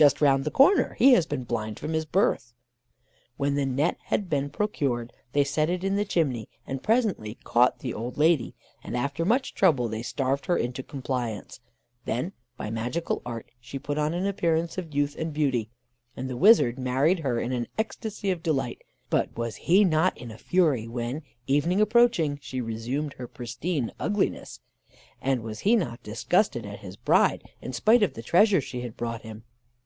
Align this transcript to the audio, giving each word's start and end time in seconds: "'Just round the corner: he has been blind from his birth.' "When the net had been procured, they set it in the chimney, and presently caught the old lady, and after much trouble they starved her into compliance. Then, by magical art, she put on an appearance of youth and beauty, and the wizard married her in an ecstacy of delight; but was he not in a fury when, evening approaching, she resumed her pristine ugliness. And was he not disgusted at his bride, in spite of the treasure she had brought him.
"'Just 0.00 0.22
round 0.22 0.44
the 0.44 0.50
corner: 0.50 0.94
he 0.94 1.12
has 1.12 1.26
been 1.26 1.44
blind 1.44 1.78
from 1.78 1.92
his 1.92 2.06
birth.' 2.06 2.54
"When 3.36 3.54
the 3.54 3.66
net 3.66 3.98
had 4.04 4.30
been 4.30 4.48
procured, 4.48 5.12
they 5.32 5.44
set 5.44 5.68
it 5.68 5.84
in 5.84 5.96
the 5.96 6.06
chimney, 6.06 6.48
and 6.66 6.82
presently 6.82 7.36
caught 7.44 7.80
the 7.80 7.92
old 7.92 8.16
lady, 8.16 8.54
and 8.82 8.96
after 8.96 9.26
much 9.26 9.52
trouble 9.52 9.88
they 9.88 10.00
starved 10.00 10.46
her 10.46 10.56
into 10.56 10.82
compliance. 10.82 11.60
Then, 12.06 12.32
by 12.56 12.70
magical 12.70 13.20
art, 13.26 13.50
she 13.60 13.78
put 13.78 13.98
on 13.98 14.14
an 14.14 14.24
appearance 14.24 14.78
of 14.78 14.94
youth 14.94 15.14
and 15.18 15.34
beauty, 15.34 15.68
and 16.16 16.30
the 16.30 16.36
wizard 16.38 16.78
married 16.78 17.18
her 17.18 17.38
in 17.38 17.52
an 17.52 17.68
ecstacy 17.76 18.30
of 18.30 18.42
delight; 18.42 18.80
but 19.10 19.36
was 19.36 19.56
he 19.56 19.84
not 19.84 20.16
in 20.16 20.30
a 20.30 20.38
fury 20.38 20.88
when, 20.88 21.20
evening 21.46 21.78
approaching, 21.78 22.38
she 22.40 22.62
resumed 22.62 23.12
her 23.18 23.28
pristine 23.28 23.92
ugliness. 24.00 24.60
And 25.20 25.42
was 25.42 25.60
he 25.60 25.76
not 25.76 26.02
disgusted 26.02 26.64
at 26.64 26.78
his 26.78 26.96
bride, 26.96 27.44
in 27.60 27.74
spite 27.74 28.02
of 28.02 28.14
the 28.14 28.22
treasure 28.22 28.62
she 28.62 28.80
had 28.80 28.96
brought 28.96 29.20
him. 29.20 29.44